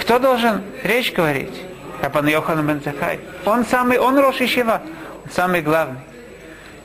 Кто 0.01 0.21
должен 0.21 0.63
речь 0.85 1.13
говорить? 1.13 1.63
Рабан 2.01 2.29
Йохан 2.29 2.65
бен 2.65 2.81
Захай. 2.85 3.19
Он 3.45 3.65
самый, 3.65 3.99
он 3.99 4.19
Рош 4.19 4.41
Ишива, 4.41 4.83
он 5.25 5.31
самый 5.33 5.63
главный. 5.63 6.01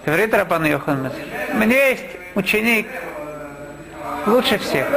Говорит 0.06 0.34
Рабан 0.34 0.66
Йохан. 0.66 1.12
У 1.54 1.58
меня 1.58 1.90
есть 1.90 2.06
ученик 2.34 2.88
лучше 4.26 4.58
всех. 4.58 4.88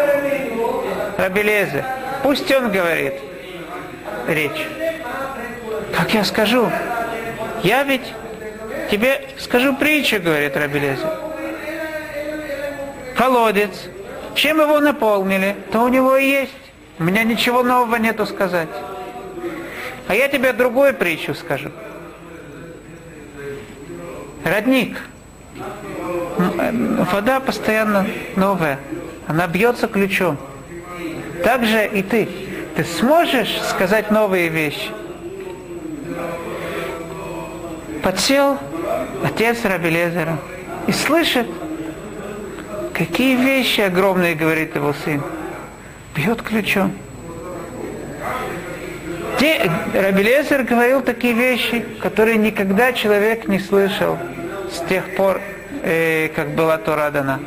Рабелезе. 1.19 1.85
Пусть 2.23 2.51
он 2.51 2.71
говорит 2.71 3.15
речь. 4.27 4.67
Как 5.95 6.15
я 6.15 6.25
скажу? 6.25 6.71
Я 7.63 7.83
ведь 7.83 8.15
тебе 8.93 9.23
скажу 9.39 9.75
притчу, 9.75 10.21
говорит 10.21 10.55
Рабелезе. 10.55 11.07
Колодец, 13.17 13.71
чем 14.35 14.61
его 14.61 14.81
наполнили, 14.81 15.57
то 15.73 15.81
у 15.81 15.89
него 15.89 16.17
и 16.17 16.27
есть. 16.27 16.53
У 16.99 17.05
меня 17.05 17.25
ничего 17.25 17.63
нового 17.63 17.97
нету 17.97 18.27
сказать. 18.27 18.69
А 20.09 20.15
я 20.15 20.29
тебе 20.29 20.53
другую 20.53 20.93
притчу 20.93 21.35
скажу. 21.35 21.71
Родник. 24.45 24.99
Э, 26.59 27.05
вода 27.13 27.41
постоянно 27.41 28.07
новая. 28.37 28.79
Она 29.27 29.47
бьется 29.47 29.89
ключом. 29.89 30.37
Так 31.43 31.65
же 31.65 31.87
и 31.87 32.03
ты. 32.03 32.29
Ты 32.77 32.85
сможешь 32.85 33.59
сказать 33.71 34.11
новые 34.11 34.49
вещи. 34.49 34.91
Подсел 38.03 38.59
отец 39.25 39.65
Рабелезера 39.65 40.39
и 40.87 40.93
слышит, 40.93 41.47
какие 42.93 43.37
вещи 43.37 43.81
огромные 43.81 44.35
говорит 44.35 44.75
его 44.75 44.93
сын. 45.05 45.23
Бьет 46.15 46.43
ключом. 46.43 46.93
Те, 49.39 49.71
Рабелезер 49.95 50.63
говорил 50.63 51.01
такие 51.01 51.33
вещи, 51.33 51.85
которые 52.01 52.37
никогда 52.37 52.93
человек 52.93 53.49
не 53.49 53.59
слышал 53.59 54.19
с 54.71 54.87
тех 54.89 55.17
пор, 55.17 55.41
э, 55.83 56.29
как 56.29 56.55
была 56.55 56.79
Тора 56.79 57.11
дана. 57.11 57.41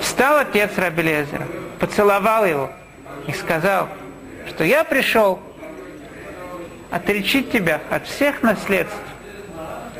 Встал 0.00 0.38
отец 0.38 0.70
Рабелезера, 0.76 1.46
поцеловал 1.80 2.44
его 2.44 2.70
и 3.26 3.32
сказал, 3.32 3.88
что 4.48 4.62
я 4.62 4.84
пришел 4.84 5.40
отличить 6.90 7.50
тебя 7.50 7.80
от 7.90 8.06
всех 8.06 8.42
наследств. 8.42 8.94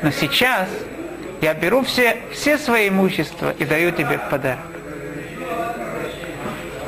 Но 0.01 0.11
сейчас 0.11 0.67
я 1.41 1.53
беру 1.53 1.83
все, 1.83 2.17
все 2.31 2.57
свои 2.57 2.89
имущества 2.89 3.53
и 3.57 3.65
даю 3.65 3.91
тебе 3.91 4.17
в 4.17 4.29
подарок. 4.29 4.59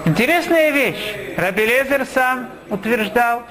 Интересная 0.05 0.71
вещь. 0.71 1.15
Рабелезер 1.37 2.05
сам 2.05 2.49
утверждал, 2.69 3.43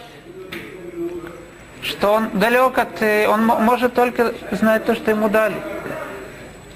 что 1.82 2.12
он 2.14 2.30
далек 2.34 2.76
от... 2.78 3.00
Э, 3.00 3.28
он 3.28 3.46
может 3.46 3.94
только 3.94 4.34
знать 4.50 4.84
то, 4.84 4.94
что 4.94 5.10
ему 5.10 5.28
дали. 5.28 5.56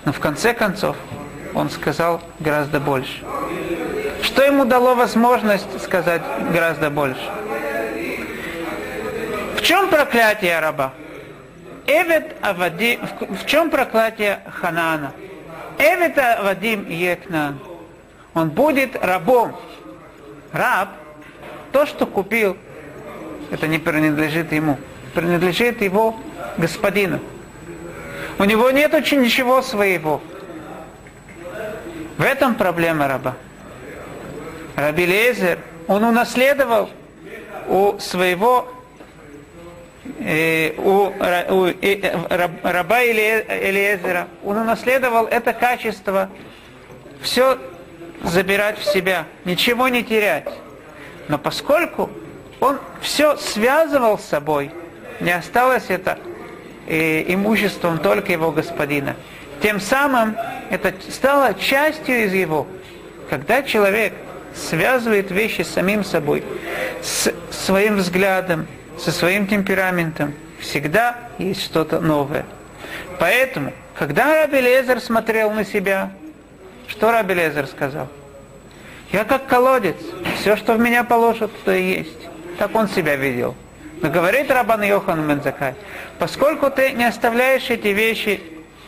Но 0.05 0.13
в 0.13 0.21
конце 0.21 0.55
концов 0.55 0.97
он 1.55 1.71
сказал 1.71 2.23
гораздо 2.39 2.81
больше. 2.81 3.25
Что 4.23 4.43
ему 4.43 4.65
дало 4.65 4.95
возможность 4.95 5.83
сказать 5.83 6.23
гораздо 6.53 6.91
больше? 6.91 7.29
В 9.57 9.63
чем 9.63 9.89
проклятие 9.89 10.61
раба? 10.61 10.93
Эвет 11.87 12.37
Авадим, 12.43 13.01
в 13.21 13.47
чем 13.47 13.71
проклятие 13.71 14.41
Ханана? 14.51 15.13
Эвет 15.79 16.17
Авадим 16.19 16.89
Екнан. 16.89 17.59
Он 18.35 18.51
будет 18.51 18.97
рабом. 19.03 19.57
Раб, 20.53 20.91
то, 21.73 21.87
что 21.87 22.07
купил, 22.07 22.57
это 23.51 23.67
не 23.67 23.79
принадлежит 23.79 24.53
ему. 24.53 24.79
Принадлежит 25.15 25.83
его 25.83 26.17
господину. 26.57 27.21
У 28.39 28.45
него 28.45 28.71
нет 28.71 28.95
очень 28.95 29.21
ничего 29.21 29.63
своего. 29.63 30.21
В 32.17 32.23
этом 32.23 32.55
проблема 32.55 33.09
раба. 33.09 33.35
Раби 34.77 35.07
Лезер, 35.07 35.59
он 35.87 36.05
унаследовал 36.05 36.89
у 37.69 37.99
своего 37.99 38.73
у, 40.05 41.13
у 41.51 41.67
э, 41.67 42.19
раба 42.63 43.05
Элиезера, 43.05 44.29
он 44.45 44.59
унаследовал 44.59 45.27
это 45.27 45.53
качество 45.53 46.29
все 47.21 47.59
забирать 48.25 48.79
в 48.79 48.85
себя, 48.85 49.27
ничего 49.45 49.89
не 49.89 50.03
терять. 50.03 50.49
Но 51.29 51.39
поскольку 51.39 52.11
он 52.61 52.79
все 53.01 53.37
связывал 53.37 54.19
с 54.19 54.25
собой, 54.25 54.71
не 55.21 55.31
осталось 55.31 55.85
это 55.89 56.19
э, 56.87 57.33
имуществом 57.33 57.99
только 57.99 58.33
его 58.33 58.51
господина. 58.51 59.17
Тем 59.63 59.81
самым 59.81 60.37
это 60.71 60.93
стало 61.11 61.55
частью 61.55 62.25
из 62.25 62.33
его. 62.33 62.67
Когда 63.31 63.63
человек 63.63 64.13
связывает 64.55 65.31
вещи 65.31 65.63
с 65.63 65.69
самим 65.69 66.05
собой, 66.05 66.43
с 67.01 67.33
своим 67.51 67.97
взглядом, 67.97 68.67
со 69.03 69.11
своим 69.11 69.49
темпераментом, 69.49 70.33
всегда 70.61 71.17
есть 71.39 71.63
что-то 71.65 72.01
новое. 72.01 72.47
Поэтому, 73.19 73.73
когда 73.99 74.43
Раби 74.43 74.61
Лезер 74.61 75.01
смотрел 75.01 75.51
на 75.51 75.65
себя, 75.65 76.13
что 76.87 77.11
Раби 77.11 77.35
Лезер 77.35 77.67
сказал? 77.67 78.09
Я 79.11 79.25
как 79.25 79.47
колодец, 79.47 79.97
все, 80.39 80.57
что 80.57 80.75
в 80.75 80.81
меня 80.81 81.05
положат, 81.05 81.51
то 81.65 81.73
и 81.73 81.83
есть. 81.83 82.29
Так 82.59 82.75
он 82.75 82.89
себя 82.89 83.17
видел. 83.17 83.55
Но 84.01 84.09
говорит 84.09 84.51
Рабан 84.51 84.83
Йохан 84.83 85.27
Мензакай, 85.27 85.75
поскольку 86.19 86.71
ты 86.71 86.93
не 86.93 87.05
оставляешь 87.05 87.69
эти 87.71 87.89
вещи 87.89 88.41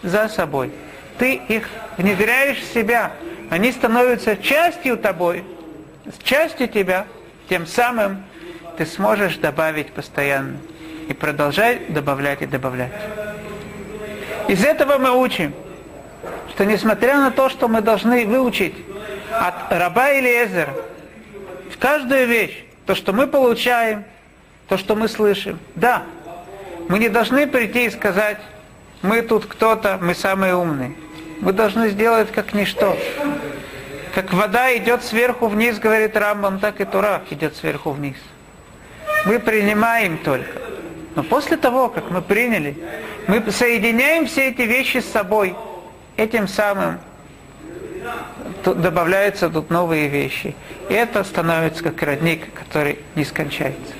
за 0.03 0.29
собой, 0.29 0.73
ты 1.19 1.35
их 1.35 1.69
внедряешь 1.99 2.59
в 2.59 2.73
себя, 2.73 3.13
они 3.51 3.73
становятся 3.73 4.37
частью 4.37 4.97
тобой, 4.97 5.45
частью 6.23 6.69
тебя, 6.69 7.07
тем 7.49 7.67
самым 7.67 8.25
ты 8.77 8.87
сможешь 8.87 9.37
добавить 9.37 9.93
постоянно. 9.93 10.59
И 11.09 11.13
продолжай 11.13 11.81
добавлять 11.89 12.43
и 12.43 12.47
добавлять. 12.47 12.93
Из 14.49 14.65
этого 14.65 14.99
мы 14.99 15.11
учим, 15.11 15.55
что 16.51 16.65
несмотря 16.65 17.17
на 17.19 17.31
то, 17.31 17.49
что 17.49 17.69
мы 17.69 17.81
должны 17.81 18.27
выучить 18.27 18.75
от 19.33 19.73
раба 19.73 20.11
или 20.11 20.29
эзера, 20.45 20.75
в 21.71 21.79
каждую 21.79 22.27
вещь, 22.27 22.65
то, 22.87 22.95
что 22.95 23.13
мы 23.13 23.27
получаем, 23.27 24.05
то, 24.69 24.77
что 24.77 24.95
мы 24.95 25.09
слышим, 25.09 25.59
да, 25.75 26.03
мы 26.89 26.99
не 26.99 27.09
должны 27.09 27.47
прийти 27.47 27.87
и 27.87 27.91
сказать, 27.91 28.39
мы 29.03 29.23
тут 29.23 29.47
кто-то, 29.47 29.99
мы 30.01 30.15
самые 30.15 30.55
умные. 30.55 30.95
Мы 31.41 31.53
должны 31.53 31.91
сделать 31.91 32.31
как 32.33 32.55
ничто. 32.55 32.97
Как 34.15 34.33
вода 34.33 34.75
идет 34.77 35.03
сверху 35.03 35.49
вниз, 35.49 35.79
говорит 35.79 36.17
Рамбам, 36.17 36.61
так 36.61 36.81
и 36.81 36.85
Турах 36.85 37.23
идет 37.31 37.57
сверху 37.57 37.91
вниз. 37.91 38.17
Мы 39.27 39.39
принимаем 39.39 40.19
только. 40.19 40.61
Но 41.15 41.23
после 41.23 41.57
того, 41.57 41.89
как 41.89 42.11
мы 42.11 42.21
приняли, 42.21 42.77
мы 43.27 43.43
соединяем 43.51 44.27
все 44.27 44.49
эти 44.51 44.63
вещи 44.63 44.99
с 44.99 45.11
собой. 45.11 45.55
Этим 46.17 46.47
самым 46.49 46.99
добавляются 48.65 49.49
тут 49.49 49.71
новые 49.71 50.09
вещи. 50.09 50.55
И 50.89 50.95
это 50.95 51.25
становится 51.25 51.83
как 51.83 52.03
родник, 52.03 52.53
который 52.55 52.99
не 53.15 53.25
скончается. 53.25 53.95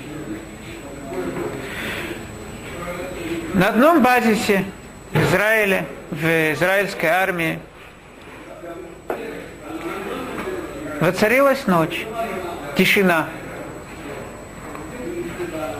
На 3.53 3.69
одном 3.69 4.03
базисе 4.03 4.65
в 5.13 5.23
Израиле, 5.23 5.85
в 6.11 6.53
израильской 6.53 7.09
армии, 7.09 7.59
воцарилась 10.99 11.65
ночь, 11.65 12.05
тишина. 12.77 13.27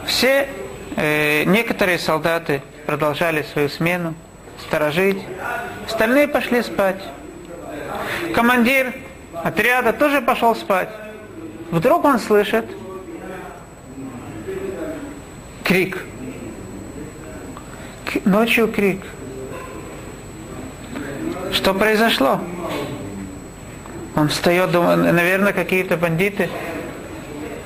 Все, 0.06 0.48
э, 0.96 1.44
некоторые 1.46 1.98
солдаты 2.00 2.62
продолжали 2.86 3.44
свою 3.44 3.70
смену, 3.70 4.14
сторожить, 4.60 5.18
остальные 5.86 6.28
пошли 6.28 6.62
спать. 6.62 7.02
Командир 8.34 8.94
отряда 9.44 9.94
тоже 9.94 10.22
пошел 10.22 10.56
спать. 10.56 10.90
Вдруг 11.72 12.06
он 12.06 12.20
слышит 12.20 12.66
крик. 15.64 16.04
Ночью 18.24 18.72
крик. 18.72 19.02
Что 21.52 21.74
произошло? 21.74 22.40
Он 24.16 24.30
встает, 24.30 24.72
думает, 24.72 25.14
наверное, 25.14 25.52
какие-то 25.52 25.98
бандиты, 25.98 26.50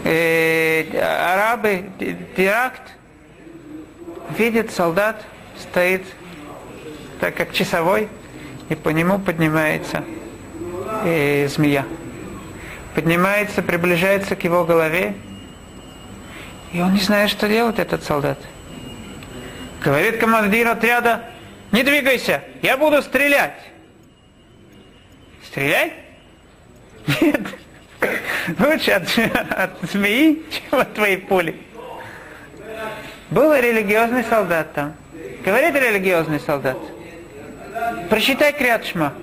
э, 0.04 1.00
арабы, 1.00 1.90
теракт. 2.36 2.82
Видит 4.38 4.72
солдат, 4.72 5.26
стоит 5.58 6.04
так 7.20 7.36
как 7.36 7.52
часовой, 7.52 8.08
и 8.70 8.76
по 8.76 8.90
нему 8.90 9.20
поднимается 9.20 10.04
э, 11.04 11.48
змея. 11.48 11.86
Поднимается, 12.96 13.62
приближается 13.62 14.36
к 14.36 14.44
его 14.44 14.66
голове, 14.66 15.16
и 16.72 16.82
он 16.82 16.94
не 16.94 17.02
знает, 17.02 17.30
что 17.30 17.48
делать, 17.48 17.80
этот 17.80 18.04
солдат. 18.04 18.40
Говорит 19.84 20.20
командир 20.20 20.68
отряда, 20.68 21.24
не 21.72 21.84
двигайся, 21.84 22.44
я 22.62 22.78
буду 22.78 23.02
стрелять. 23.02 23.60
Стрелять? 25.46 25.94
Нет. 27.22 27.42
Лучше 28.60 28.92
от, 28.92 29.04
от 29.52 29.72
змеи, 29.92 30.44
чем 30.52 30.80
от 30.80 30.94
твоей 30.94 31.18
пули. 31.18 31.56
Был 33.30 33.54
религиозный 33.54 34.24
солдат 34.24 34.74
там. 34.74 34.94
Говорит 35.44 35.76
религиозный 35.76 36.40
солдат. 36.40 36.78
Прочитай 38.10 38.54
крят 38.54 38.86
Шма. 38.86 39.14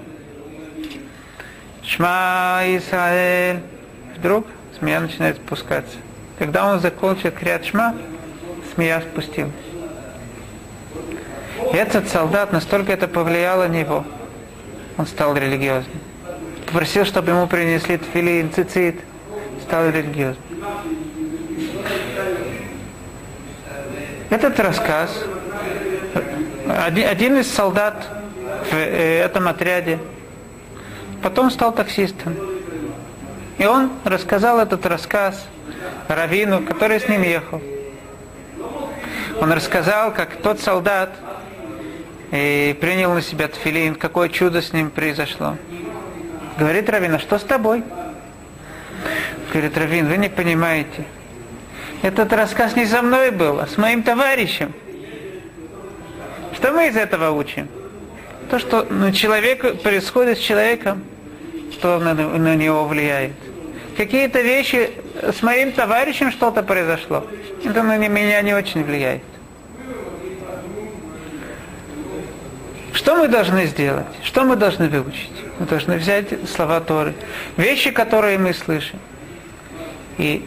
Шма 1.82 2.62
Исраэль. 2.66 3.60
Вдруг 4.16 4.46
змея 4.78 5.00
начинает 5.00 5.36
спускаться. 5.36 5.96
Когда 6.38 6.66
он 6.70 6.80
закончил 6.80 7.30
крят 7.30 7.64
шма, 7.64 7.94
змея 8.74 9.00
спустилась. 9.00 9.52
И 11.72 11.76
этот 11.76 12.08
солдат, 12.08 12.52
настолько 12.52 12.92
это 12.92 13.08
повлияло 13.08 13.66
на 13.68 13.72
него, 13.72 14.04
он 14.98 15.06
стал 15.06 15.34
религиозным. 15.34 16.00
Попросил, 16.66 17.05
чтобы 17.05 17.31
ему 17.31 17.46
принесли 17.46 17.96
тфилин, 17.96 18.52
цицит, 18.52 18.96
стал 19.62 19.88
религиозным. 19.88 20.37
Этот 24.29 24.59
рассказ, 24.59 25.24
один, 26.68 27.09
один 27.09 27.37
из 27.38 27.50
солдат 27.50 28.07
в 28.70 28.74
э, 28.74 29.20
этом 29.20 29.46
отряде, 29.46 30.00
потом 31.22 31.50
стал 31.50 31.72
таксистом. 31.72 32.35
И 33.59 33.64
он 33.64 33.92
рассказал 34.05 34.59
этот 34.59 34.85
рассказ 34.85 35.46
Равину, 36.09 36.62
который 36.62 37.00
с 37.00 37.09
ним 37.09 37.22
ехал. 37.22 37.62
Он 39.40 39.52
рассказал, 39.52 40.12
как 40.12 40.37
тот 40.42 40.61
солдат 40.61 41.11
и 42.33 42.72
э, 42.72 42.81
принял 42.81 43.14
на 43.14 43.22
себя 43.22 43.46
тфилин, 43.46 43.94
какое 43.94 44.29
чудо 44.29 44.61
с 44.61 44.72
ним 44.72 44.90
произошло. 44.90 45.57
Говорит 46.58 46.88
Равин, 46.88 47.14
а 47.14 47.18
что 47.18 47.38
с 47.38 47.42
тобой? 47.42 47.82
Говорит 49.52 49.76
Равин, 49.76 50.08
вы 50.08 50.16
не 50.16 50.28
понимаете. 50.28 51.04
Этот 52.02 52.32
рассказ 52.32 52.76
не 52.76 52.86
со 52.86 53.02
мной 53.02 53.30
был, 53.30 53.60
а 53.60 53.66
с 53.66 53.76
моим 53.76 54.02
товарищем. 54.02 54.72
Что 56.54 56.72
мы 56.72 56.88
из 56.88 56.96
этого 56.96 57.30
учим? 57.30 57.68
То, 58.50 58.58
что 58.58 58.86
ну, 58.88 59.12
человек 59.12 59.82
происходит 59.82 60.38
с 60.38 60.40
человеком, 60.40 61.04
что 61.72 61.98
на, 61.98 62.14
на 62.14 62.54
него 62.54 62.84
влияет. 62.84 63.32
Какие-то 63.96 64.40
вещи 64.40 64.90
с 65.22 65.42
моим 65.42 65.72
товарищем 65.72 66.30
что-то 66.30 66.62
произошло. 66.62 67.26
Это 67.64 67.82
на 67.82 67.98
меня 67.98 68.40
не 68.42 68.54
очень 68.54 68.84
влияет. 68.84 69.22
Что 73.06 73.14
мы 73.14 73.28
должны 73.28 73.66
сделать? 73.66 74.08
Что 74.24 74.42
мы 74.42 74.56
должны 74.56 74.88
выучить? 74.88 75.30
Мы 75.60 75.66
должны 75.66 75.96
взять 75.96 76.26
слова 76.50 76.80
Торы, 76.80 77.14
вещи, 77.56 77.92
которые 77.92 78.36
мы 78.36 78.52
слышим, 78.52 78.98
и 80.18 80.44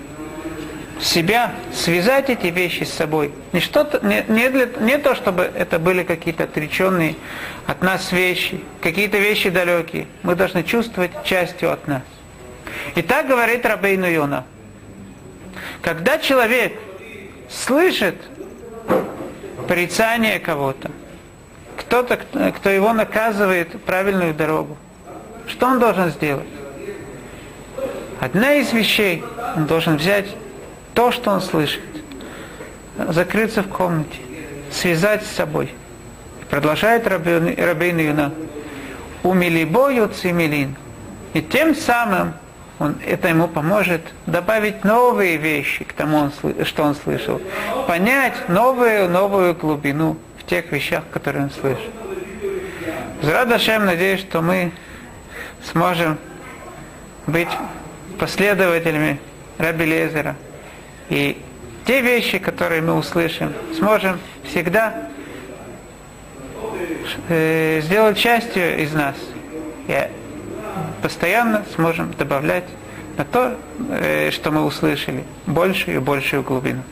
себя, 1.00 1.54
связать 1.74 2.30
эти 2.30 2.48
вещи 2.48 2.84
с 2.84 2.92
собой. 2.92 3.32
Не, 3.54 3.62
что-то, 3.62 4.06
не, 4.06 4.26
не, 4.28 4.50
для, 4.50 4.66
не 4.82 4.98
то, 4.98 5.16
чтобы 5.16 5.50
это 5.56 5.80
были 5.80 6.04
какие-то 6.04 6.44
отреченные 6.44 7.16
от 7.66 7.82
нас 7.82 8.12
вещи, 8.12 8.60
какие-то 8.82 9.20
вещи 9.20 9.50
далекие. 9.50 10.08
Мы 10.24 10.36
должны 10.36 10.64
чувствовать 10.64 11.12
частью 11.24 11.72
от 11.72 11.88
нас. 11.88 12.02
И 12.94 13.02
так 13.02 13.30
говорит 13.30 13.66
Рабейну 13.66 14.12
Йона. 14.12 14.44
Когда 15.82 16.18
человек 16.18 16.74
слышит 17.50 18.18
порицание 19.66 20.40
кого-то, 20.40 20.92
кто-то, 21.80 22.18
кто 22.52 22.70
его 22.70 22.94
наказывает 22.94 23.82
правильную 23.84 24.34
дорогу, 24.34 24.78
что 25.48 25.68
он 25.68 25.80
должен 25.80 26.10
сделать? 26.12 26.48
Одна 28.20 28.56
из 28.56 28.74
вещей, 28.74 29.24
он 29.56 29.66
должен 29.66 29.96
взять 29.96 30.28
то, 30.94 31.12
что 31.12 31.32
он 31.32 31.42
слышит, 31.42 31.82
закрыться 32.98 33.64
в 33.64 33.70
комнате, 33.70 34.18
связать 34.72 35.24
с 35.24 35.32
собой. 35.32 35.74
Продолжает 36.50 37.08
Рабейн 37.08 37.98
Юна. 37.98 38.32
Умилибою 39.24 40.10
цимилин. 40.10 40.76
И 41.34 41.42
тем 41.42 41.76
самым 41.76 42.34
он, 42.80 42.96
это 43.06 43.28
ему 43.28 43.48
поможет 43.48 44.02
добавить 44.26 44.84
новые 44.84 45.38
вещи 45.38 45.84
к 45.84 45.94
тому, 45.94 46.32
что 46.64 46.84
он 46.84 46.96
слышал. 46.96 47.42
Понять 47.88 48.50
новую, 48.50 49.10
новую 49.10 49.54
глубину 49.54 50.18
тех 50.50 50.72
вещах, 50.72 51.04
которые 51.12 51.44
он 51.44 51.52
слышит. 51.52 51.92
Зрадашем, 53.22 53.86
надеюсь, 53.86 54.22
что 54.22 54.42
мы 54.42 54.72
сможем 55.72 56.18
быть 57.28 57.50
последователями 58.18 59.20
Раби 59.58 59.86
Лезера– 59.86 60.36
и 61.10 61.42
те 61.86 62.02
вещи, 62.02 62.38
которые 62.38 62.82
мы 62.82 62.94
услышим, 62.94 63.54
сможем 63.76 64.20
всегда 64.44 65.10
э, 67.28 67.82
сделать 67.82 68.18
частью 68.18 68.80
из 68.80 68.94
нас. 68.94 69.16
И 69.88 70.08
постоянно 71.02 71.66
сможем 71.76 72.14
добавлять 72.14 72.66
на 73.18 73.26
то, 73.26 73.58
э, 73.90 74.30
что 74.32 74.52
мы 74.52 74.64
услышали, 74.64 75.24
большую 75.48 75.98
и 75.98 76.00
большую 76.00 76.44
глубину. 76.44 76.84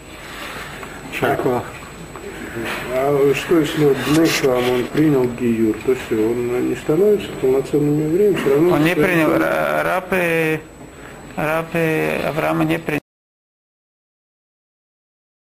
Шаркова. 1.14 1.64
А 2.94 3.34
что 3.36 3.60
если 3.60 3.86
вот 3.86 3.98
Бнешам, 4.08 4.70
он 4.70 4.86
принял 4.86 5.26
Гиюр, 5.26 5.76
то 5.86 5.96
все, 5.96 6.16
он 6.16 6.70
не 6.70 6.76
становится 6.76 7.28
полноценным 7.42 8.08
евреем, 8.08 8.36
все 8.36 8.50
равно... 8.50 8.74
Он 8.76 8.84
не 8.84 8.96
принял, 8.96 9.38
рабы, 9.38 10.60
рабы 11.36 12.10
Авраама 12.28 12.64
не 12.64 12.80
принял. 12.80 13.07